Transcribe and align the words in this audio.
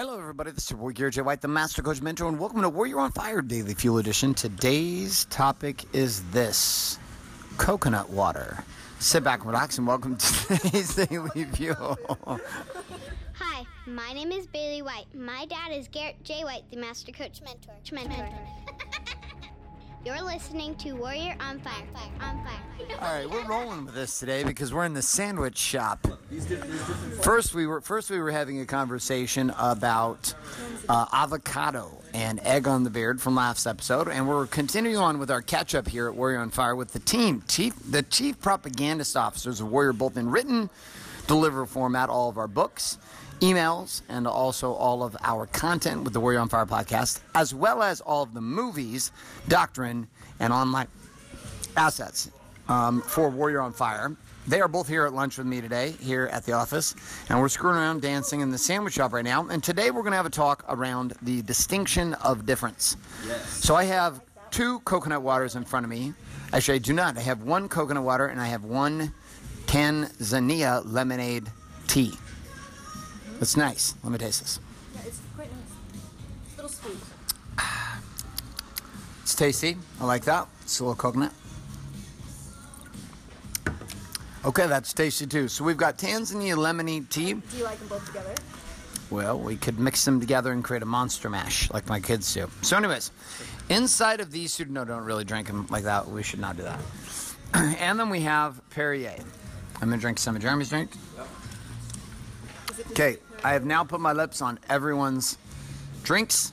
Hello, 0.00 0.18
everybody. 0.18 0.50
This 0.50 0.64
is 0.64 0.70
your 0.70 0.78
boy 0.78 0.92
Garrett 0.92 1.12
J. 1.12 1.20
White, 1.20 1.42
the 1.42 1.48
Master 1.48 1.82
Coach 1.82 2.00
Mentor, 2.00 2.26
and 2.26 2.38
welcome 2.38 2.62
to 2.62 2.70
Warrior 2.70 3.00
on 3.00 3.12
Fire 3.12 3.42
Daily 3.42 3.74
Fuel 3.74 3.98
Edition. 3.98 4.32
Today's 4.32 5.26
topic 5.26 5.84
is 5.92 6.22
this 6.30 6.98
coconut 7.58 8.08
water. 8.08 8.64
Sit 8.98 9.22
back, 9.22 9.44
relax, 9.44 9.76
and 9.76 9.86
welcome 9.86 10.16
to 10.16 10.56
today's 10.58 10.94
Daily 10.94 11.44
Fuel. 11.52 11.98
Hi, 13.34 13.66
my 13.86 14.14
name 14.14 14.32
is 14.32 14.46
Bailey 14.46 14.80
White. 14.80 15.14
My 15.14 15.44
dad 15.44 15.72
is 15.72 15.86
Garrett 15.88 16.24
J. 16.24 16.44
White, 16.44 16.62
the 16.70 16.78
Master 16.78 17.12
Coach 17.12 17.42
Mentor. 17.42 17.74
Mentor. 17.92 18.26
You're 20.02 20.22
listening 20.22 20.74
to 20.76 20.92
Warrior 20.92 21.36
on 21.40 21.60
Fire. 21.60 21.84
On 22.20 22.42
Fire. 22.42 22.96
All 23.02 23.14
right, 23.14 23.28
we're 23.28 23.46
rolling 23.46 23.84
with 23.84 23.94
this 23.94 24.18
today 24.18 24.44
because 24.44 24.72
we're 24.72 24.86
in 24.86 24.94
the 24.94 25.02
sandwich 25.02 25.58
shop. 25.58 26.06
First, 27.22 27.54
we 27.54 27.66
were 27.66 27.82
first 27.82 28.08
we 28.08 28.18
were 28.18 28.30
having 28.30 28.60
a 28.60 28.66
conversation 28.66 29.52
about 29.58 30.34
uh, 30.88 31.04
avocado 31.12 31.90
and 32.14 32.40
egg 32.44 32.66
on 32.66 32.84
the 32.84 32.90
beard 32.90 33.20
from 33.20 33.34
last 33.34 33.66
episode, 33.66 34.08
and 34.08 34.26
we're 34.26 34.46
continuing 34.46 34.96
on 34.96 35.18
with 35.18 35.30
our 35.30 35.42
catch 35.42 35.74
up 35.74 35.86
here 35.86 36.08
at 36.08 36.14
Warrior 36.14 36.38
on 36.38 36.48
Fire 36.48 36.74
with 36.74 36.92
the 36.92 37.00
team, 37.00 37.42
chief, 37.46 37.74
the 37.90 38.02
chief 38.02 38.40
propagandist 38.40 39.18
officers 39.18 39.60
of 39.60 39.70
Warrior, 39.70 39.92
both 39.92 40.16
in 40.16 40.30
written, 40.30 40.70
deliver 41.30 41.64
format, 41.64 42.08
all 42.08 42.28
of 42.28 42.36
our 42.38 42.48
books 42.48 42.98
emails 43.38 44.02
and 44.08 44.26
also 44.26 44.72
all 44.72 45.04
of 45.04 45.16
our 45.22 45.46
content 45.46 46.02
with 46.02 46.12
the 46.12 46.18
Warrior 46.18 46.40
on 46.40 46.48
Fire 46.48 46.66
podcast, 46.66 47.20
as 47.36 47.54
well 47.54 47.84
as 47.84 48.00
all 48.00 48.24
of 48.24 48.34
the 48.34 48.40
movies, 48.40 49.12
doctrine, 49.46 50.08
and 50.40 50.52
online 50.52 50.88
assets 51.76 52.32
um, 52.68 53.00
for 53.02 53.30
Warrior 53.30 53.60
on 53.60 53.72
Fire. 53.72 54.16
They 54.48 54.60
are 54.60 54.66
both 54.66 54.88
here 54.88 55.06
at 55.06 55.14
lunch 55.14 55.38
with 55.38 55.46
me 55.46 55.60
today, 55.60 55.92
here 56.00 56.28
at 56.32 56.44
the 56.44 56.52
office, 56.52 56.96
and 57.28 57.40
we're 57.40 57.48
screwing 57.48 57.76
around 57.76 58.02
dancing 58.02 58.40
in 58.40 58.50
the 58.50 58.58
sandwich 58.58 58.94
shop 58.94 59.12
right 59.12 59.24
now. 59.24 59.46
And 59.48 59.62
today 59.62 59.92
we're 59.92 60.02
going 60.02 60.10
to 60.10 60.16
have 60.16 60.26
a 60.26 60.30
talk 60.30 60.64
around 60.68 61.14
the 61.22 61.42
distinction 61.42 62.14
of 62.14 62.44
difference. 62.44 62.96
Yes. 63.24 63.46
So 63.64 63.76
I 63.76 63.84
have 63.84 64.20
two 64.50 64.80
coconut 64.80 65.22
waters 65.22 65.54
in 65.54 65.64
front 65.64 65.84
of 65.84 65.90
me. 65.90 66.12
Actually, 66.52 66.74
I 66.74 66.78
do 66.78 66.92
not. 66.92 67.16
I 67.16 67.20
have 67.20 67.44
one 67.44 67.68
coconut 67.68 68.02
water 68.02 68.26
and 68.26 68.40
I 68.40 68.48
have 68.48 68.64
one 68.64 69.14
Tanzania 69.70 70.82
lemonade 70.84 71.48
tea. 71.86 72.12
It's 73.40 73.56
nice. 73.56 73.94
Let 74.02 74.10
me 74.10 74.18
taste 74.18 74.40
this. 74.40 74.58
Yeah, 74.96 75.00
it's 75.06 75.20
quite 75.36 75.46
nice. 75.52 76.02
It's 76.44 76.54
a 76.54 76.56
little 76.56 76.70
sweet. 76.70 76.98
It's 79.22 79.36
tasty. 79.36 79.76
I 80.00 80.06
like 80.06 80.24
that. 80.24 80.48
It's 80.62 80.80
a 80.80 80.82
little 80.82 80.96
coconut. 80.96 81.32
Okay, 84.44 84.66
that's 84.66 84.92
tasty 84.92 85.28
too. 85.28 85.46
So 85.46 85.62
we've 85.62 85.76
got 85.76 85.98
Tanzania 85.98 86.56
lemony 86.56 87.08
tea. 87.08 87.34
Do 87.34 87.56
you 87.56 87.62
like 87.62 87.78
them 87.78 87.86
both 87.86 88.04
together? 88.06 88.34
Well, 89.08 89.38
we 89.38 89.54
could 89.54 89.78
mix 89.78 90.04
them 90.04 90.18
together 90.18 90.50
and 90.50 90.64
create 90.64 90.82
a 90.82 90.86
monster 90.86 91.30
mash 91.30 91.70
like 91.70 91.88
my 91.88 92.00
kids 92.00 92.34
do. 92.34 92.50
So, 92.62 92.76
anyways, 92.76 93.12
inside 93.68 94.18
of 94.18 94.32
these 94.32 94.56
two, 94.56 94.64
no, 94.64 94.84
don't 94.84 95.04
really 95.04 95.24
drink 95.24 95.46
them 95.46 95.68
like 95.70 95.84
that. 95.84 96.08
We 96.08 96.24
should 96.24 96.40
not 96.40 96.56
do 96.56 96.64
that. 96.64 96.80
and 97.54 98.00
then 98.00 98.10
we 98.10 98.22
have 98.22 98.60
Perrier. 98.70 99.14
I'm 99.80 99.88
gonna 99.88 100.00
drink 100.00 100.18
some 100.18 100.36
of 100.36 100.42
Jeremy's 100.42 100.68
drink. 100.68 100.90
Okay, 102.90 103.16
I 103.44 103.52
have 103.52 103.64
now 103.64 103.84
put 103.84 104.00
my 104.00 104.12
lips 104.12 104.42
on 104.42 104.58
everyone's 104.68 105.38
drinks. 106.02 106.52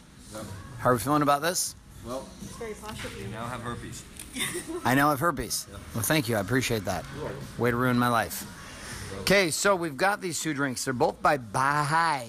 How 0.80 0.90
are 0.92 0.94
we 0.94 1.00
feeling 1.00 1.22
about 1.24 1.42
this? 1.42 1.76
Well, 2.06 2.28
It's 2.42 2.56
very 2.56 2.74
posh 2.74 3.04
of 3.04 3.20
you. 3.20 3.28
now 3.30 3.46
have 3.48 3.62
herpes. 3.62 4.04
I 4.86 4.94
now 4.94 5.10
have 5.10 5.20
herpes. 5.20 5.68
Well, 5.96 6.04
thank 6.04 6.30
you. 6.30 6.36
I 6.36 6.40
appreciate 6.40 6.86
that. 6.86 7.04
Way 7.58 7.72
to 7.72 7.78
ruin 7.78 7.98
my 7.98 8.08
life. 8.08 8.46
Okay, 9.22 9.50
so 9.50 9.76
we've 9.76 9.98
got 9.98 10.22
these 10.22 10.40
two 10.42 10.54
drinks. 10.54 10.86
They're 10.86 10.94
both 10.94 11.22
by 11.22 11.38
Bai. 11.38 12.28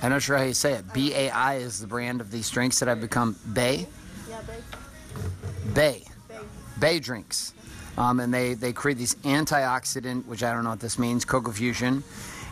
I'm 0.00 0.10
not 0.10 0.22
sure 0.22 0.36
how 0.38 0.44
you 0.44 0.54
say 0.54 0.72
it. 0.72 0.92
B 0.92 1.14
A 1.14 1.30
I 1.30 1.56
is 1.56 1.80
the 1.80 1.86
brand 1.86 2.20
of 2.20 2.30
these 2.30 2.48
drinks 2.50 2.80
that 2.80 2.88
have 2.88 3.00
become 3.00 3.36
Bay. 3.52 3.86
Yeah, 4.28 4.40
babe. 4.42 5.74
Bay. 5.74 6.04
Babe. 6.28 6.38
Bay 6.80 6.98
drinks. 6.98 7.52
Um, 7.98 8.20
and 8.20 8.32
they, 8.32 8.54
they 8.54 8.72
create 8.72 8.98
these 8.98 9.14
antioxidant, 9.16 10.26
which 10.26 10.42
I 10.42 10.52
don't 10.52 10.64
know 10.64 10.70
what 10.70 10.80
this 10.80 10.98
means, 10.98 11.24
Cocofusion 11.24 12.02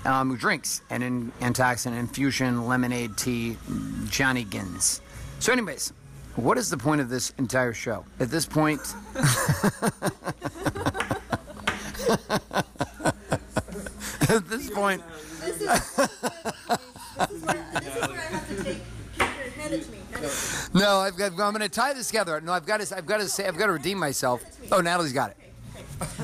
um, 0.04 0.36
drinks, 0.36 0.82
and 0.90 1.02
in 1.02 1.32
antioxidant 1.40 1.98
infusion, 1.98 2.66
lemonade 2.66 3.16
tea, 3.16 3.56
Johnny 4.08 4.44
Gins. 4.44 5.00
So, 5.38 5.52
anyways, 5.52 5.92
what 6.36 6.58
is 6.58 6.70
the 6.70 6.76
point 6.76 7.00
of 7.00 7.08
this 7.08 7.32
entire 7.38 7.72
show? 7.72 8.04
At 8.18 8.30
this 8.30 8.46
point, 8.46 8.80
at 14.28 14.48
this 14.48 14.70
point, 14.70 15.02
This 15.40 15.60
is, 15.60 15.68
this 15.68 17.30
is 17.30 17.42
where, 17.42 17.66
this 17.80 17.96
is 17.96 18.00
where 18.08 18.18
I 18.18 18.30
have 18.30 18.48
to 18.48 18.64
take 18.64 18.78
picture 19.18 19.42
and 19.42 19.52
hand 19.54 19.59
it 19.74 19.84
to 19.84 19.90
me. 19.90 19.98
Hand 20.12 20.24
it 20.24 20.30
to 20.30 20.74
me. 20.74 20.80
no, 20.80 20.96
I've 20.98 21.16
got, 21.16 21.32
I'm 21.32 21.36
going 21.36 21.60
to 21.60 21.68
tie 21.68 21.92
this 21.92 22.08
together. 22.08 22.40
No, 22.40 22.52
I've 22.52 22.66
got 22.66 22.80
to, 22.80 22.96
I've 22.96 23.06
got 23.06 23.20
to 23.20 23.28
say, 23.28 23.46
I've 23.46 23.56
got 23.56 23.66
to 23.66 23.72
redeem 23.72 23.98
myself. 23.98 24.42
Oh, 24.72 24.80
Natalie's 24.80 25.12
got 25.12 25.30
it. 25.30 25.36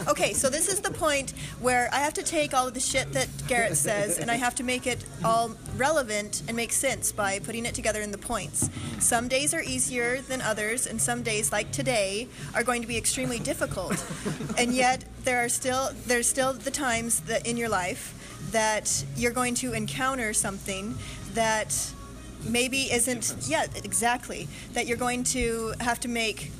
Okay, 0.09 0.33
so 0.33 0.49
this 0.49 0.69
is 0.69 0.81
the 0.81 0.91
point 0.91 1.33
where 1.61 1.91
I 1.93 1.99
have 1.99 2.15
to 2.15 2.23
take 2.23 2.55
all 2.55 2.67
of 2.67 2.75
the 2.75 2.81
shit 2.81 3.12
that 3.12 3.29
Garrett 3.47 3.77
says 3.77 4.19
and 4.19 4.31
I 4.31 4.37
have 4.37 4.55
to 4.57 4.62
make 4.62 4.87
it 4.87 5.05
all 5.25 5.55
relevant 5.77 6.43
and 6.49 6.57
make 6.57 6.73
sense 6.73 7.12
by 7.12 7.39
putting 7.39 7.67
it 7.67 7.75
together 7.75 8.01
in 8.01 8.11
the 8.11 8.19
points. 8.19 8.71
Some 9.01 9.29
days 9.29 9.53
are 9.53 9.63
easier 9.63 10.21
than 10.23 10.41
others, 10.41 10.87
and 10.87 11.01
some 11.01 11.23
days, 11.23 11.53
like 11.53 11.71
today, 11.73 12.28
are 12.55 12.63
going 12.63 12.83
to 12.83 12.89
be 12.89 12.97
extremely 12.97 13.39
difficult. 13.39 14.03
and 14.59 14.73
yet, 14.73 15.05
there 15.25 15.45
are 15.45 15.49
still 15.49 15.91
there's 16.07 16.28
still 16.28 16.53
the 16.55 16.71
times 16.71 17.21
that 17.21 17.47
in 17.47 17.57
your 17.57 17.69
life 17.69 18.15
that 18.53 19.05
you're 19.17 19.33
going 19.33 19.55
to 19.57 19.73
encounter 19.73 20.33
something 20.33 20.97
that 21.34 21.93
maybe 22.44 22.92
isn't 22.92 23.34
yeah 23.48 23.66
exactly 23.84 24.48
that 24.72 24.86
you're 24.86 24.97
going 24.97 25.24
to 25.24 25.72
have 25.80 25.98
to 26.00 26.08
make 26.08 26.50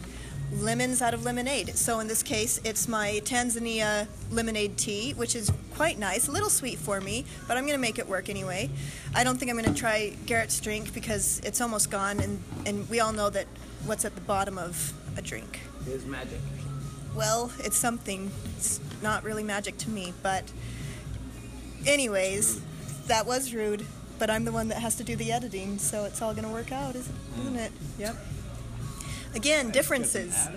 lemons 0.53 1.03
out 1.03 1.15
of 1.15 1.25
lemonade. 1.25 1.77
So 1.77 2.01
in 2.01 2.07
this 2.07 2.23
case, 2.23 2.61
it's 2.65 2.89
my 2.89 3.21
Tanzania 3.25 4.07
lemonade 4.31 4.77
tea, 4.77 5.13
which 5.15 5.35
is 5.35 5.51
quite 5.75 5.99
nice, 5.99 6.29
a 6.29 6.33
little 6.33 6.51
sweet 6.51 6.79
for 6.79 7.01
me, 7.01 7.25
but 7.49 7.57
I'm 7.57 7.65
going 7.65 7.77
to 7.77 7.81
make 7.81 7.99
it 7.99 8.09
work 8.09 8.29
anyway. 8.29 8.71
I 9.15 9.25
don't 9.25 9.39
think 9.39 9.51
I'm 9.51 9.59
going 9.59 9.73
to 9.73 9.79
try 9.79 10.15
Garrett's 10.27 10.61
drink 10.61 10.95
because 10.95 11.41
it's 11.45 11.61
almost 11.61 11.91
gone, 11.91 12.21
and, 12.21 12.43
and 12.65 12.89
we 12.89 13.01
all 13.01 13.13
know 13.13 13.31
that 13.31 13.47
what's 13.85 14.05
at 14.05 14.15
the 14.15 14.21
bottom 14.23 14.59
of 14.59 14.93
a 15.17 15.23
drink. 15.23 15.61
is 15.87 16.07
magic. 16.07 16.41
Well, 17.15 17.51
it's 17.59 17.77
something. 17.77 18.31
It's 18.57 18.81
not 19.03 19.25
really 19.25 19.43
magic 19.43 19.79
to 19.79 19.91
me, 19.91 20.13
but 20.23 20.45
anyways, 21.87 22.61
that 23.07 23.27
was 23.27 23.55
rude. 23.55 23.87
But 24.19 24.31
I'm 24.31 24.45
the 24.45 24.53
one 24.53 24.69
that 24.69 24.79
has 24.79 24.97
to 24.97 25.05
do 25.05 25.17
the 25.17 25.33
editing, 25.33 25.79
so 25.79 26.05
it's 26.05 26.23
all 26.23 26.33
going 26.33 26.47
to 26.47 26.53
work 26.53 26.73
out, 26.73 26.95
isn't 26.95 27.15
isn't 27.41 27.57
it? 27.57 27.73
Yep. 27.99 28.17
Again, 29.35 29.71
differences. 29.71 30.49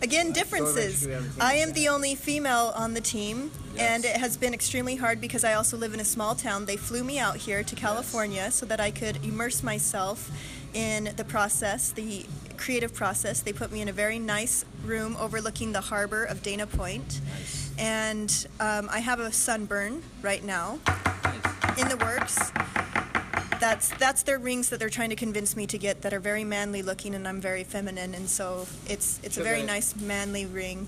Again, 0.00 0.32
differences. 0.32 1.06
I 1.38 1.54
am 1.56 1.74
the 1.74 1.88
only 1.88 2.14
female 2.14 2.72
on 2.74 2.94
the 2.94 3.00
team, 3.02 3.50
and 3.76 4.06
it 4.06 4.16
has 4.16 4.38
been 4.38 4.54
extremely 4.54 4.96
hard 4.96 5.20
because 5.20 5.44
I 5.44 5.52
also 5.52 5.76
live 5.76 5.92
in 5.92 6.00
a 6.00 6.04
small 6.04 6.34
town. 6.34 6.64
They 6.64 6.78
flew 6.78 7.04
me 7.04 7.18
out 7.18 7.36
here 7.36 7.62
to 7.62 7.74
California 7.74 8.50
so 8.50 8.64
that 8.66 8.80
I 8.80 8.90
could 8.90 9.22
immerse 9.22 9.62
myself 9.62 10.30
in 10.72 11.10
the 11.16 11.24
process, 11.24 11.90
the 11.90 12.24
creative 12.56 12.94
process. 12.94 13.40
They 13.40 13.52
put 13.52 13.70
me 13.70 13.82
in 13.82 13.88
a 13.88 13.92
very 13.92 14.18
nice 14.18 14.64
room 14.82 15.14
overlooking 15.20 15.72
the 15.72 15.82
harbor 15.82 16.24
of 16.24 16.42
Dana 16.42 16.66
Point, 16.66 17.20
and 17.78 18.46
um, 18.60 18.88
I 18.90 19.00
have 19.00 19.20
a 19.20 19.30
sunburn 19.30 20.02
right 20.22 20.42
now 20.42 20.78
in 21.78 21.88
the 21.88 21.96
works 21.98 22.52
that's 23.60 23.88
that's 23.98 24.22
their 24.24 24.38
rings 24.38 24.68
that 24.68 24.78
they're 24.78 24.90
trying 24.90 25.10
to 25.10 25.16
convince 25.16 25.56
me 25.56 25.66
to 25.66 25.78
get 25.78 26.02
that 26.02 26.12
are 26.12 26.20
very 26.20 26.44
manly 26.44 26.82
looking 26.82 27.14
and 27.14 27.26
I'm 27.26 27.40
very 27.40 27.64
feminine 27.64 28.14
and 28.14 28.28
so 28.28 28.66
it's 28.86 29.20
it's 29.22 29.38
a 29.38 29.42
very 29.42 29.58
Okay. 29.58 29.66
nice 29.66 29.96
manly 29.96 30.44
ring 30.46 30.86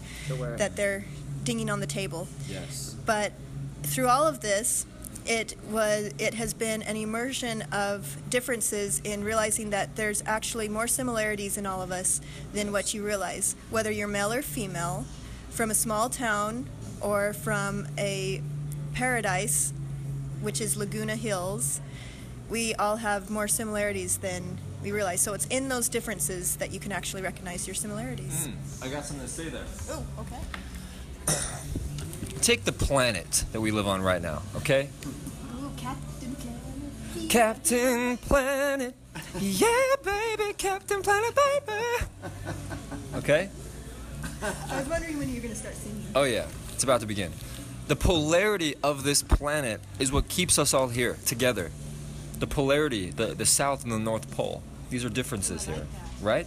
that 0.59 0.77
they're 0.77 1.05
dinging 1.45 1.71
on 1.71 1.81
the 1.81 1.87
table. 1.87 2.27
Yes. 2.49 2.95
But 3.07 3.33
through 3.85 4.09
all 4.09 4.27
of 4.27 4.41
this, 4.41 4.85
it 5.27 5.55
was 5.71 6.13
it 6.19 6.35
has 6.35 6.53
been 6.55 6.83
an 6.83 6.97
immersion 6.97 7.63
of 7.73 8.17
differences 8.31 9.01
in 9.05 9.23
realizing 9.25 9.71
that 9.71 9.95
there's 9.97 10.23
actually 10.27 10.69
more 10.69 10.89
similarities 10.89 11.57
in 11.57 11.67
all 11.67 11.81
of 11.83 11.93
us 11.93 12.21
than 12.53 12.73
what 12.73 12.93
you 12.93 13.03
realize. 13.05 13.55
Whether 13.71 13.91
you're 13.93 14.09
male 14.09 14.33
or 14.33 14.43
female, 14.43 15.07
from 15.51 15.71
a 15.71 15.75
small 15.75 16.11
town 16.11 16.67
or 17.01 17.33
from 17.33 17.87
a 17.97 18.43
paradise, 18.93 19.73
which 20.41 20.61
is 20.61 20.77
Laguna 20.77 21.17
Hills, 21.17 21.81
we 22.49 22.75
all 22.75 22.97
have 22.97 23.31
more 23.31 23.49
similarities 23.49 24.19
than 24.19 24.59
we 24.83 24.93
realize. 24.93 25.21
So 25.21 25.35
it's 25.35 25.47
in 25.47 25.69
those 25.69 25.89
differences 25.89 26.57
that 26.57 26.73
you 26.73 26.79
can 26.79 26.93
actually 26.93 27.23
recognize 27.23 27.67
your 27.67 27.75
similarities. 27.75 28.47
Hmm, 28.47 28.85
I 28.85 28.89
got 28.89 29.05
something 29.05 29.27
to 29.27 29.33
say 29.33 29.49
there. 29.49 29.65
Oh, 29.91 30.05
okay. 30.21 30.41
Take 32.41 32.65
the 32.65 32.73
planet 32.73 33.45
that 33.53 33.61
we 33.61 33.71
live 33.73 33.89
on 33.89 34.03
right 34.03 34.23
now, 34.23 34.43
okay? 34.57 34.89
Ooh, 35.07 35.71
Captain 35.77 36.37
Planet. 36.37 37.31
Captain 37.31 38.17
Planet. 38.19 38.95
Yeah, 39.41 39.97
baby, 40.05 40.53
Captain 40.57 41.03
Planet, 41.03 41.35
baby. 41.35 41.83
Okay? 43.17 43.49
I 44.43 44.79
was 44.79 44.89
wondering 44.89 45.19
when 45.19 45.29
you 45.29 45.37
were 45.37 45.41
going 45.41 45.55
to 45.55 45.59
start 45.59 45.75
singing. 45.75 46.05
Oh, 46.15 46.25
yeah. 46.25 46.47
It's 46.75 46.85
about 46.85 47.01
to 47.01 47.07
begin. 47.07 47.33
The 47.87 47.97
polarity 47.97 48.75
of 48.83 49.05
this 49.05 49.23
planet 49.23 49.81
is 49.99 50.11
what 50.11 50.29
keeps 50.29 50.59
us 50.59 50.75
all 50.75 50.89
here 50.89 51.19
together. 51.25 51.71
the 52.39 52.47
polarity, 52.47 53.11
the, 53.11 53.27
the 53.35 53.47
south 53.47 53.83
and 53.85 53.93
the 53.93 53.99
north 53.99 54.31
pole. 54.31 54.63
These 54.91 55.05
are 55.05 55.09
differences 55.09 55.65
here, 55.65 55.87
right? 56.21 56.47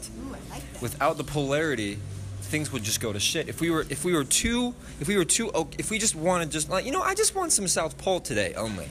Without 0.81 1.18
the 1.18 1.24
polarity, 1.24 1.97
things 2.41 2.71
would 2.71 2.83
just 2.83 3.00
go 3.01 3.12
to 3.12 3.19
shit. 3.19 3.47
If 3.50 3.59
we 3.62 3.69
were 3.71 3.86
if 3.89 4.06
we 4.06 4.13
were 4.13 4.24
too 4.24 4.75
if 5.00 5.07
we 5.07 5.18
were 5.18 5.25
too 5.25 5.51
if 5.80 5.89
we 5.89 5.97
just 5.97 6.13
wanted 6.15 6.51
just 6.51 6.69
like 6.69 6.86
you 6.86 6.91
know 6.91 7.01
I 7.01 7.15
just 7.15 7.33
want 7.36 7.51
some 7.53 7.68
South 7.68 7.97
Pole 7.97 8.19
today 8.19 8.53
only. 8.56 8.88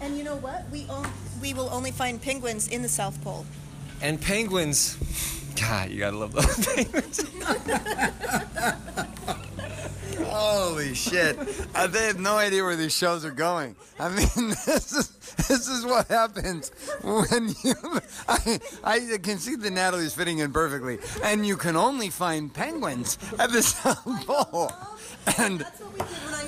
And 0.00 0.16
you 0.18 0.24
know 0.24 0.36
what? 0.36 0.64
We 0.72 0.86
on, 0.88 1.08
we 1.40 1.54
will 1.54 1.68
only 1.70 1.92
find 1.92 2.20
penguins 2.20 2.66
in 2.68 2.82
the 2.82 2.88
South 2.88 3.22
Pole. 3.22 3.46
And 4.02 4.20
penguins, 4.20 4.96
God, 5.60 5.90
you 5.90 5.98
gotta 6.00 6.16
love 6.18 6.32
those 6.32 6.66
penguins. 6.74 7.20
Holy 10.74 10.92
shit! 10.92 11.38
Uh, 11.72 11.86
they 11.86 12.08
have 12.08 12.18
no 12.18 12.36
idea 12.36 12.64
where 12.64 12.74
these 12.74 12.92
shows 12.92 13.24
are 13.24 13.30
going. 13.30 13.76
I 13.96 14.08
mean, 14.08 14.26
this 14.66 14.92
is 14.92 15.08
this 15.46 15.68
is 15.68 15.86
what 15.86 16.08
happens 16.08 16.72
when 17.00 17.54
you. 17.62 17.74
I, 18.28 18.58
I 18.82 19.18
can 19.22 19.38
see 19.38 19.54
that 19.54 19.70
Natalie's 19.70 20.14
fitting 20.14 20.38
in 20.38 20.52
perfectly, 20.52 20.98
and 21.22 21.46
you 21.46 21.56
can 21.56 21.76
only 21.76 22.10
find 22.10 22.52
penguins 22.52 23.18
at 23.38 23.52
the 23.52 23.62
South 23.62 24.26
Pole. 24.26 24.72
And 25.38 25.64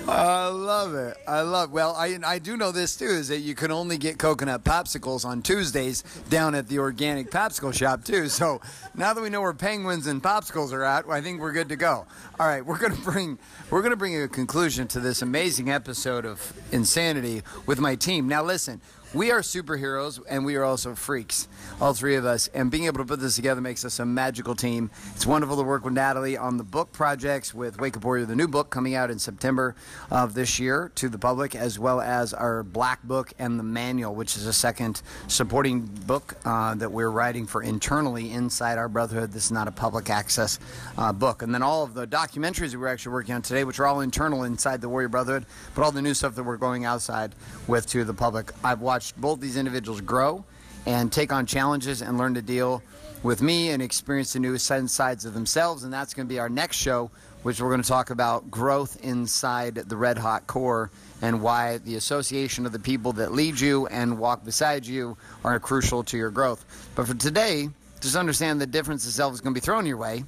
I 0.08 0.46
love 0.48 0.94
it. 0.94 1.16
I 1.26 1.40
love. 1.40 1.72
Well, 1.72 1.94
I 1.96 2.16
I 2.24 2.38
do 2.38 2.56
know 2.56 2.70
this 2.70 2.96
too 2.96 3.06
is 3.06 3.28
that 3.28 3.40
you 3.40 3.54
can 3.54 3.72
only 3.72 3.98
get 3.98 4.18
coconut 4.18 4.62
popsicles 4.62 5.24
on 5.24 5.42
Tuesdays 5.42 6.02
down 6.28 6.54
at 6.54 6.68
the 6.68 6.78
organic 6.78 7.30
popsicle 7.30 7.74
shop 7.74 8.04
too. 8.04 8.28
So 8.28 8.60
now 8.94 9.12
that 9.14 9.20
we 9.20 9.30
know 9.30 9.40
where 9.40 9.52
penguins 9.52 10.06
and 10.06 10.22
popsicles 10.22 10.72
are 10.72 10.84
at, 10.84 11.08
I 11.08 11.20
think 11.20 11.40
we're 11.40 11.52
good 11.52 11.68
to 11.70 11.76
go. 11.76 12.06
All 12.38 12.46
right, 12.46 12.64
we're 12.64 12.78
gonna 12.78 12.94
bring 12.96 13.38
we're 13.70 13.82
gonna 13.82 13.96
bring 13.96 14.20
a 14.22 14.28
conclusion 14.28 14.86
to 14.88 15.00
this 15.00 15.22
amazing 15.22 15.70
episode 15.70 16.24
of 16.24 16.52
insanity 16.70 17.42
with 17.66 17.80
my 17.80 17.96
team. 17.96 18.28
Now 18.28 18.44
listen. 18.44 18.80
We 19.16 19.30
are 19.30 19.40
superheroes 19.40 20.20
and 20.28 20.44
we 20.44 20.56
are 20.56 20.64
also 20.64 20.94
freaks, 20.94 21.48
all 21.80 21.94
three 21.94 22.16
of 22.16 22.26
us. 22.26 22.48
And 22.48 22.70
being 22.70 22.84
able 22.84 22.98
to 22.98 23.04
put 23.06 23.18
this 23.18 23.36
together 23.36 23.62
makes 23.62 23.82
us 23.82 23.98
a 23.98 24.04
magical 24.04 24.54
team. 24.54 24.90
It's 25.14 25.24
wonderful 25.24 25.56
to 25.56 25.62
work 25.62 25.86
with 25.86 25.94
Natalie 25.94 26.36
on 26.36 26.58
the 26.58 26.64
book 26.64 26.92
projects 26.92 27.54
with 27.54 27.80
Wake 27.80 27.96
Up 27.96 28.04
Warrior, 28.04 28.26
the 28.26 28.36
new 28.36 28.46
book 28.46 28.68
coming 28.68 28.94
out 28.94 29.10
in 29.10 29.18
September 29.18 29.74
of 30.10 30.34
this 30.34 30.58
year 30.58 30.92
to 30.96 31.08
the 31.08 31.16
public, 31.16 31.54
as 31.54 31.78
well 31.78 32.02
as 32.02 32.34
our 32.34 32.62
Black 32.62 33.02
Book 33.04 33.32
and 33.38 33.58
the 33.58 33.62
Manual, 33.62 34.14
which 34.14 34.36
is 34.36 34.46
a 34.46 34.52
second 34.52 35.00
supporting 35.28 35.80
book 36.06 36.36
uh, 36.44 36.74
that 36.74 36.92
we're 36.92 37.08
writing 37.08 37.46
for 37.46 37.62
internally 37.62 38.32
inside 38.32 38.76
our 38.76 38.90
Brotherhood. 38.90 39.32
This 39.32 39.46
is 39.46 39.50
not 39.50 39.66
a 39.66 39.72
public 39.72 40.10
access 40.10 40.58
uh, 40.98 41.10
book. 41.14 41.40
And 41.40 41.54
then 41.54 41.62
all 41.62 41.82
of 41.82 41.94
the 41.94 42.06
documentaries 42.06 42.76
we're 42.76 42.88
actually 42.88 43.12
working 43.12 43.34
on 43.34 43.40
today, 43.40 43.64
which 43.64 43.80
are 43.80 43.86
all 43.86 44.02
internal 44.02 44.42
inside 44.42 44.82
the 44.82 44.90
Warrior 44.90 45.08
Brotherhood, 45.08 45.46
but 45.74 45.84
all 45.84 45.90
the 45.90 46.02
new 46.02 46.12
stuff 46.12 46.34
that 46.34 46.42
we're 46.42 46.58
going 46.58 46.84
outside 46.84 47.34
with 47.66 47.86
to 47.86 48.04
the 48.04 48.12
public. 48.12 48.52
I've 48.62 48.82
watched 48.82 49.05
both 49.12 49.40
these 49.40 49.56
individuals 49.56 50.00
grow 50.00 50.44
and 50.86 51.12
take 51.12 51.32
on 51.32 51.46
challenges 51.46 52.02
and 52.02 52.16
learn 52.16 52.34
to 52.34 52.42
deal 52.42 52.82
with 53.22 53.42
me 53.42 53.70
and 53.70 53.82
experience 53.82 54.32
the 54.32 54.38
new 54.38 54.56
sides 54.58 55.24
of 55.24 55.34
themselves. 55.34 55.84
And 55.84 55.92
that's 55.92 56.14
going 56.14 56.26
to 56.26 56.32
be 56.32 56.38
our 56.38 56.48
next 56.48 56.76
show, 56.76 57.10
which 57.42 57.60
we're 57.60 57.70
going 57.70 57.82
to 57.82 57.88
talk 57.88 58.10
about 58.10 58.50
growth 58.50 58.98
inside 59.02 59.74
the 59.74 59.96
Red 59.96 60.18
Hot 60.18 60.46
Core 60.46 60.90
and 61.22 61.42
why 61.42 61.78
the 61.78 61.96
association 61.96 62.66
of 62.66 62.72
the 62.72 62.78
people 62.78 63.12
that 63.14 63.32
lead 63.32 63.58
you 63.58 63.86
and 63.88 64.18
walk 64.18 64.44
beside 64.44 64.86
you 64.86 65.16
are 65.44 65.58
crucial 65.58 66.04
to 66.04 66.16
your 66.16 66.30
growth. 66.30 66.64
But 66.94 67.08
for 67.08 67.14
today, 67.14 67.68
just 68.00 68.16
understand 68.16 68.60
the 68.60 68.66
difference 68.66 69.06
itself 69.06 69.34
is 69.34 69.40
going 69.40 69.54
to 69.54 69.60
be 69.60 69.64
thrown 69.64 69.86
your 69.86 69.96
way. 69.96 70.24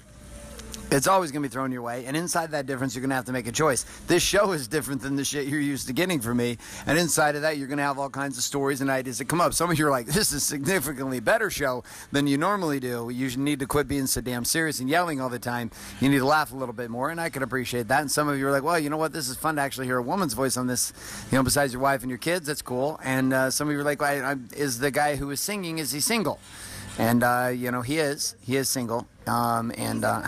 It's 0.91 1.07
always 1.07 1.31
going 1.31 1.43
to 1.43 1.49
be 1.51 1.53
thrown 1.53 1.71
your 1.71 1.83
way, 1.83 2.07
and 2.07 2.17
inside 2.17 2.53
that 2.53 2.65
difference, 2.65 2.95
you're 2.95 3.03
going 3.03 3.11
to 3.11 3.17
have 3.17 3.27
to 3.27 3.33
make 3.33 3.47
a 3.47 3.53
choice. 3.53 3.85
This 4.07 4.23
show 4.23 4.53
is 4.53 4.69
different 4.69 5.03
than 5.03 5.17
the 5.17 5.25
shit 5.25 5.47
you're 5.47 5.61
used 5.61 5.87
to 5.89 5.93
getting 5.93 6.19
from 6.19 6.39
me, 6.39 6.57
and 6.87 6.99
inside 6.99 7.37
of 7.37 7.43
that, 7.43 7.59
you're 7.59 7.69
going 7.69 7.77
to 7.77 7.85
have 7.85 7.99
all 7.99 8.09
kinds 8.09 8.39
of 8.39 8.45
stories 8.45 8.81
and 8.81 8.89
ideas 8.89 9.19
that 9.19 9.27
come 9.27 9.39
up. 9.39 9.53
Some 9.53 9.71
of 9.71 9.79
you 9.79 9.87
are 9.87 9.91
like, 9.91 10.07
"This 10.07 10.33
is 10.33 10.43
significantly 10.43 11.21
better 11.21 11.51
show 11.51 11.85
than 12.11 12.27
you 12.27 12.39
normally 12.39 12.81
do." 12.81 13.11
You 13.11 13.29
need 13.37 13.61
to 13.61 13.67
quit 13.67 13.87
being 13.87 14.07
so 14.07 14.23
damn 14.23 14.47
serious 14.47 14.81
and 14.81 14.89
yelling 14.89 15.21
all 15.21 15.29
the 15.29 15.39
time. 15.39 15.71
You 16.01 16.09
need 16.09 16.21
to 16.21 16.25
laugh 16.25 16.53
a 16.53 16.57
little 16.57 16.73
bit 16.73 16.89
more, 16.89 17.11
and 17.11 17.21
I 17.21 17.29
can 17.29 17.43
appreciate 17.43 17.89
that. 17.89 18.01
And 18.01 18.11
some 18.11 18.27
of 18.27 18.39
you 18.39 18.49
are 18.49 18.51
like, 18.51 18.63
"Well, 18.63 18.79
you 18.79 18.89
know 18.89 18.97
what? 18.97 19.13
This 19.13 19.29
is 19.29 19.37
fun 19.37 19.57
to 19.57 19.61
actually 19.61 19.87
hear 19.87 19.99
a 19.99 20.03
woman's 20.03 20.33
voice 20.33 20.57
on 20.57 20.69
this. 20.69 20.95
You 21.31 21.37
know, 21.37 21.43
besides 21.43 21.75
your 21.75 21.83
wife 21.83 22.01
and 22.01 22.09
your 22.09 22.19
kids, 22.19 22.47
that's 22.47 22.63
cool." 22.63 22.99
And 23.05 23.35
uh, 23.35 23.51
some 23.51 23.69
of 23.69 23.75
you 23.75 23.81
are 23.81 23.85
like, 23.85 24.01
I, 24.01 24.33
I, 24.33 24.37
"Is 24.57 24.79
the 24.79 24.91
guy 24.91 25.17
who 25.17 25.31
is 25.33 25.41
singing 25.41 25.81
is 25.81 25.93
he 25.93 26.01
single?" 26.01 26.41
And 26.97 27.23
uh, 27.23 27.53
you 27.55 27.71
know, 27.71 27.83
he 27.83 27.99
is. 27.99 28.37
He 28.41 28.57
is 28.57 28.71
single, 28.71 29.07
um, 29.27 29.71
and. 29.77 30.03
Uh, 30.03 30.23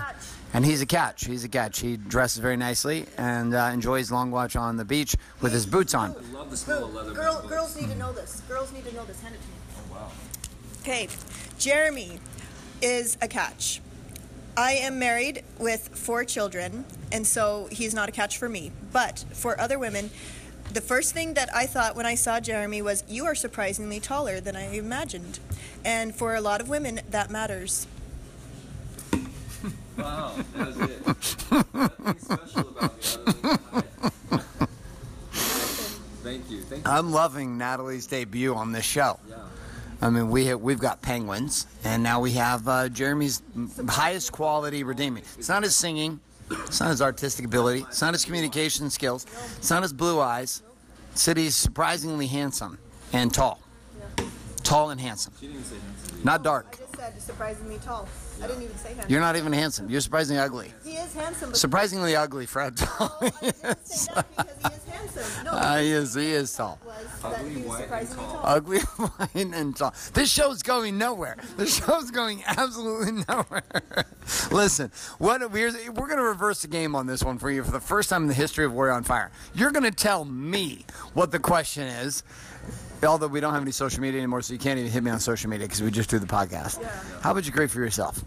and 0.52 0.64
he's 0.64 0.82
a 0.82 0.86
catch. 0.86 1.24
He's 1.26 1.44
a 1.44 1.48
catch. 1.48 1.80
He 1.80 1.96
dresses 1.96 2.38
very 2.38 2.56
nicely 2.56 3.06
and 3.16 3.54
uh, 3.54 3.70
enjoys 3.72 4.10
long 4.10 4.30
watch 4.30 4.56
on 4.56 4.76
the 4.76 4.84
beach 4.84 5.16
with 5.40 5.52
his 5.52 5.66
boots 5.66 5.94
on. 5.94 6.14
love 6.32 6.50
the 6.50 6.56
smell 6.56 6.84
of 6.84 6.94
leather. 6.94 7.12
Girl, 7.12 7.42
girls 7.46 7.80
need 7.80 7.90
to 7.90 7.96
know 7.96 8.12
this. 8.12 8.42
Girls 8.48 8.72
need 8.72 8.84
to 8.84 8.94
know 8.94 9.04
this. 9.04 9.20
Hand 9.20 9.34
it 9.34 9.40
to 9.40 9.46
me. 9.48 9.54
Okay, 10.80 11.08
Jeremy 11.58 12.18
is 12.80 13.18
a 13.20 13.28
catch. 13.28 13.82
I 14.56 14.72
am 14.72 14.98
married 14.98 15.44
with 15.58 15.90
four 15.90 16.24
children, 16.24 16.86
and 17.12 17.26
so 17.26 17.68
he's 17.70 17.94
not 17.94 18.08
a 18.08 18.12
catch 18.12 18.38
for 18.38 18.48
me. 18.48 18.72
But 18.90 19.24
for 19.32 19.60
other 19.60 19.78
women, 19.78 20.10
the 20.72 20.80
first 20.80 21.12
thing 21.12 21.34
that 21.34 21.54
I 21.54 21.66
thought 21.66 21.96
when 21.96 22.06
I 22.06 22.14
saw 22.14 22.40
Jeremy 22.40 22.80
was, 22.80 23.04
You 23.08 23.26
are 23.26 23.34
surprisingly 23.34 24.00
taller 24.00 24.40
than 24.40 24.56
I 24.56 24.74
imagined. 24.74 25.38
And 25.84 26.14
for 26.14 26.34
a 26.34 26.40
lot 26.40 26.60
of 26.60 26.68
women, 26.68 27.00
that 27.10 27.30
matters. 27.30 27.86
Wow, 30.02 30.34
that 30.54 30.66
was 30.66 30.80
it. 30.80 31.06
Nothing 31.74 32.18
special 32.18 32.68
about 32.68 32.96
me 32.96 33.02
other 33.22 33.42
than 33.42 33.58
height. 33.72 33.84
Thank 36.22 36.50
you. 36.50 36.60
Thank 36.62 36.84
you. 36.86 36.90
I'm 36.90 37.12
loving 37.12 37.58
Natalie's 37.58 38.06
debut 38.06 38.54
on 38.54 38.72
this 38.72 38.84
show. 38.84 39.18
Yeah. 39.28 39.36
I 40.02 40.08
mean, 40.08 40.30
we 40.30 40.46
have, 40.46 40.60
we've 40.60 40.78
got 40.78 41.02
penguins, 41.02 41.66
and 41.84 42.02
now 42.02 42.20
we 42.20 42.32
have 42.32 42.66
uh, 42.66 42.88
Jeremy's 42.88 43.42
highest 43.88 44.32
quality 44.32 44.82
redeeming. 44.82 45.24
It's 45.36 45.48
not 45.48 45.62
his 45.62 45.76
singing, 45.76 46.20
it's 46.50 46.80
not 46.80 46.88
his 46.90 47.02
artistic 47.02 47.44
ability, 47.44 47.84
it's 47.88 48.00
not 48.00 48.14
his 48.14 48.24
communication 48.24 48.88
skills, 48.88 49.26
it's 49.58 49.68
not 49.70 49.82
his 49.82 49.92
blue 49.92 50.20
eyes. 50.20 50.62
That 51.26 51.38
surprisingly 51.54 52.28
handsome 52.28 52.78
and 53.12 53.32
tall. 53.34 53.60
Tall 54.70 54.90
and 54.90 55.00
handsome. 55.00 55.32
She 55.40 55.48
didn't 55.48 55.64
say 55.64 55.74
handsome. 55.84 56.20
Not 56.22 56.44
dark. 56.44 56.66
I 56.74 56.76
just 56.82 56.96
said 56.96 57.20
surprisingly 57.20 57.78
tall. 57.78 58.06
I 58.40 58.46
didn't 58.46 58.62
even 58.62 58.76
say 58.76 58.90
handsome. 58.90 59.10
You're 59.10 59.20
not 59.20 59.34
even 59.34 59.52
handsome. 59.52 59.90
You're 59.90 60.00
surprisingly 60.00 60.40
ugly. 60.40 60.72
he 60.84 60.92
is 60.92 61.12
handsome, 61.12 61.50
but 61.50 61.56
Surprisingly 61.58 62.14
ugly 62.14 62.46
for 62.46 62.62
how 62.62 62.70
tall 62.76 63.18
I 63.20 63.30
didn't 63.30 63.64
is. 63.82 63.90
say 63.90 64.12
that 64.14 64.36
because 64.36 64.56
he 64.62 64.76
is 64.76 64.84
handsome. 64.94 65.44
No, 65.44 65.50
Uh, 65.50 65.78
he 65.80 65.90
is. 65.90 66.14
He 66.14 66.30
is 66.30 66.54
tall. 66.54 66.78
Ugly, 67.24 67.50
he 67.52 67.60
white, 67.62 67.90
and 67.90 68.08
tall. 68.10 68.16
tall. 68.32 68.40
Ugly, 68.44 68.78
white, 68.96 69.34
and 69.34 69.76
tall. 69.76 69.92
This 70.14 70.30
show's 70.30 70.62
going 70.62 70.96
nowhere. 70.98 71.36
The 71.56 71.66
show's 71.66 72.12
going 72.12 72.44
absolutely 72.46 73.24
nowhere. 73.28 73.64
Listen, 74.52 74.92
what 75.18 75.40
we're, 75.50 75.72
we're 75.72 76.06
going 76.06 76.16
to 76.18 76.22
reverse 76.22 76.62
the 76.62 76.68
game 76.68 76.94
on 76.94 77.08
this 77.08 77.24
one 77.24 77.38
for 77.38 77.50
you 77.50 77.64
for 77.64 77.72
the 77.72 77.80
first 77.80 78.08
time 78.08 78.22
in 78.22 78.28
the 78.28 78.34
history 78.34 78.64
of 78.64 78.72
Warrior 78.72 78.92
on 78.92 79.02
Fire. 79.02 79.32
You're 79.52 79.72
going 79.72 79.82
to 79.82 79.90
tell 79.90 80.24
me 80.24 80.84
what 81.14 81.32
the 81.32 81.40
question 81.40 81.88
is. 81.88 82.22
Although 83.02 83.28
we 83.28 83.40
don't 83.40 83.54
have 83.54 83.62
any 83.62 83.70
social 83.72 84.02
media 84.02 84.20
anymore, 84.20 84.42
so 84.42 84.52
you 84.52 84.58
can't 84.60 84.78
even 84.78 84.90
hit 84.90 85.02
me 85.02 85.10
on 85.10 85.18
social 85.20 85.50
media 85.50 85.66
because 85.66 85.82
we 85.82 85.90
just 85.90 86.10
do 86.10 86.18
the 86.18 86.26
podcast. 86.26 86.82
How 87.22 87.32
about 87.32 87.46
you 87.46 87.52
create 87.52 87.70
for 87.70 87.80
yourself? 87.80 88.22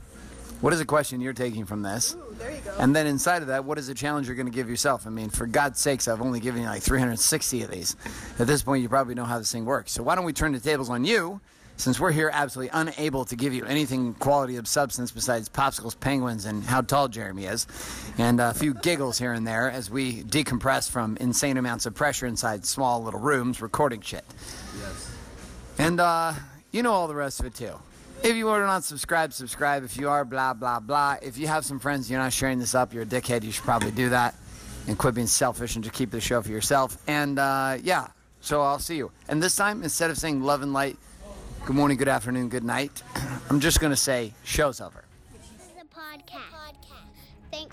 What 0.62 0.74
is 0.74 0.80
a 0.80 0.86
question 0.86 1.20
you're 1.20 1.34
taking 1.34 1.66
from 1.66 1.82
this? 1.82 2.16
Ooh, 2.16 2.36
there 2.40 2.52
you 2.52 2.62
go. 2.62 2.74
And 2.80 2.96
then 2.96 3.06
inside 3.06 3.42
of 3.42 3.50
that, 3.50 3.66
what 3.66 3.78
is 3.78 3.90
a 3.90 3.94
challenge 3.94 4.28
you're 4.28 4.36
going 4.36 4.48
to 4.48 4.52
give 4.52 4.70
yourself? 4.70 5.06
I 5.06 5.10
mean, 5.10 5.30
for 5.30 5.46
God's 5.46 5.80
sakes, 5.80 6.08
I've 6.08 6.22
only 6.22 6.40
given 6.40 6.62
you 6.62 6.68
like 6.68 6.82
360 6.82 7.63
of 7.63 7.72
these. 7.72 7.98
At 8.40 8.48
this 8.48 8.63
point, 8.63 8.82
you 8.82 8.88
probably 8.88 9.13
know 9.13 9.25
how 9.25 9.38
this 9.40 9.52
thing 9.52 9.66
works. 9.66 9.92
So 9.92 10.04
why 10.04 10.16
don't 10.16 10.24
we 10.24 10.32
turn 10.32 10.54
the 10.54 10.62
tables 10.62 10.90
on 10.90 11.04
you, 11.04 11.42
since 11.75 12.00
we're 12.00 12.13
here 12.13 12.30
absolutely 12.32 12.70
unable 12.74 13.25
to 13.25 13.36
give 13.36 13.54
you 13.54 13.66
anything 13.66 14.13
quality 14.13 14.56
of 14.56 14.68
substance 14.68 15.12
besides 15.12 15.50
popsicles, 15.50 16.00
penguins, 16.00 16.46
and 16.46 16.63
how 16.63 16.82
tall 16.82 17.10
Jeremy 17.10 17.46
is, 17.46 17.68
and 18.18 18.40
a 18.40 18.54
few 18.54 18.74
giggles 18.74 19.18
here 19.18 19.34
and 19.34 19.46
there 19.46 19.70
as 19.70 19.90
we 19.90 20.24
decompress 20.24 20.90
from 20.90 21.18
insane 21.18 21.58
amounts 21.58 21.86
of 21.86 21.94
pressure 21.94 22.25
inside 22.25 22.66
small 22.66 23.04
little 23.04 23.20
rooms 23.20 23.62
recording 23.62 24.00
shit. 24.02 24.24
Yes. 24.80 25.10
And 25.77 26.00
uh, 26.00 26.34
you 26.72 26.84
know 26.84 26.94
all 26.94 27.08
the 27.08 27.15
rest 27.15 27.39
of 27.39 27.46
it 27.48 27.56
too. 27.56 27.74
If 28.24 28.36
you 28.38 28.48
are 28.50 28.65
not 28.65 28.84
subscribed, 28.86 29.34
subscribe. 29.34 29.84
If 29.84 29.98
you 29.98 30.08
are, 30.08 30.24
blah, 30.24 30.53
blah, 30.53 30.80
blah. 30.80 31.18
If 31.22 31.38
you 31.38 31.48
have 31.48 31.65
some 31.65 31.77
friends, 31.77 32.10
you're 32.10 32.20
not 32.22 32.32
sharing 32.32 32.58
this 32.58 32.74
up, 32.74 32.94
you're 32.94 33.03
a 33.03 33.06
dickhead, 33.06 33.44
you 33.44 33.51
should 33.51 33.65
probably 33.65 33.92
do 33.92 34.10
that. 34.10 34.36
And 34.88 34.98
quit 34.98 35.15
being 35.15 35.27
selfish 35.27 35.75
and 35.75 35.84
just 35.84 35.96
keep 35.96 36.12
the 36.12 36.22
show 36.22 36.42
for 36.42 36.50
yourself. 36.51 36.98
And 37.08 37.38
uh, 37.38 37.77
yeah, 37.84 38.08
so 38.39 38.62
I'll 38.62 38.80
see 38.80 38.96
you. 38.96 39.12
And 39.27 39.42
this 39.42 39.56
time, 39.56 39.84
instead 39.84 40.10
of 40.10 40.18
saying 40.18 40.42
love 40.42 40.62
and 40.62 40.74
light, 40.74 40.98
good 41.65 41.75
morning, 41.75 41.98
good 41.98 42.08
afternoon, 42.08 42.50
good 42.50 42.63
night, 42.63 43.03
I'm 43.50 43.60
just 43.60 43.80
going 43.80 43.92
to 43.92 43.98
say 43.98 44.34
show's 44.44 44.80
over. 44.80 45.03
This 45.34 45.48
is 45.48 45.82
a 45.82 45.86
podcast. 45.86 46.75
Thanks 47.51 47.73